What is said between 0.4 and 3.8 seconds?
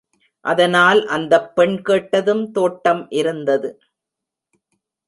அதனால் அந்தப் பெண் கேட்டதும் தோட்டம் இருந்தது.